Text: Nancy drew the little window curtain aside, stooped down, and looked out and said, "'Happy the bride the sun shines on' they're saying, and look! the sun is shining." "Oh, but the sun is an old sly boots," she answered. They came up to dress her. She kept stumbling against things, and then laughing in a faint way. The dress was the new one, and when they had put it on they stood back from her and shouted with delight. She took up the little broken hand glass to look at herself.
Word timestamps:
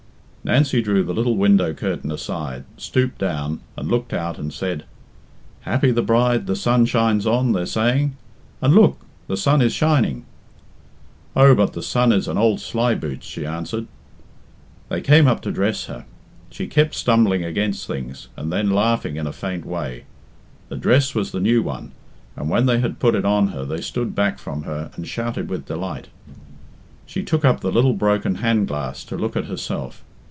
Nancy 0.43 0.81
drew 0.81 1.03
the 1.03 1.13
little 1.13 1.37
window 1.37 1.71
curtain 1.71 2.11
aside, 2.11 2.63
stooped 2.75 3.19
down, 3.19 3.59
and 3.77 3.87
looked 3.91 4.11
out 4.11 4.39
and 4.39 4.51
said, 4.51 4.85
"'Happy 5.61 5.91
the 5.91 6.01
bride 6.01 6.47
the 6.47 6.55
sun 6.55 6.87
shines 6.87 7.27
on' 7.27 7.51
they're 7.51 7.67
saying, 7.67 8.17
and 8.59 8.73
look! 8.73 9.05
the 9.27 9.37
sun 9.37 9.61
is 9.61 9.71
shining." 9.71 10.25
"Oh, 11.35 11.53
but 11.53 11.73
the 11.73 11.83
sun 11.83 12.11
is 12.11 12.27
an 12.27 12.39
old 12.39 12.59
sly 12.59 12.95
boots," 12.95 13.27
she 13.27 13.45
answered. 13.45 13.85
They 14.89 14.99
came 14.99 15.27
up 15.27 15.41
to 15.43 15.51
dress 15.51 15.85
her. 15.85 16.05
She 16.49 16.65
kept 16.65 16.95
stumbling 16.95 17.45
against 17.45 17.85
things, 17.85 18.27
and 18.35 18.51
then 18.51 18.71
laughing 18.71 19.17
in 19.17 19.27
a 19.27 19.31
faint 19.31 19.63
way. 19.63 20.05
The 20.69 20.75
dress 20.75 21.13
was 21.13 21.29
the 21.31 21.39
new 21.39 21.61
one, 21.61 21.91
and 22.35 22.49
when 22.49 22.65
they 22.65 22.79
had 22.79 22.97
put 22.99 23.13
it 23.13 23.25
on 23.25 23.69
they 23.69 23.81
stood 23.81 24.15
back 24.15 24.39
from 24.39 24.63
her 24.63 24.89
and 24.95 25.07
shouted 25.07 25.49
with 25.51 25.67
delight. 25.67 26.07
She 27.05 27.21
took 27.21 27.45
up 27.45 27.59
the 27.59 27.71
little 27.71 27.93
broken 27.93 28.35
hand 28.35 28.67
glass 28.67 29.03
to 29.05 29.15
look 29.17 29.37
at 29.37 29.45
herself. 29.45 30.03